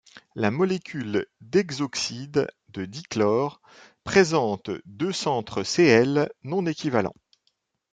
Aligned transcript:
La 0.33 0.49
molécule 0.49 1.27
d'hexoxyde 1.41 2.47
de 2.69 2.85
dichlore 2.85 3.61
présente 4.03 4.71
deux 4.87 5.11
centres 5.11 5.61
Cl 5.61 6.33
non-équivalents. 6.41 7.13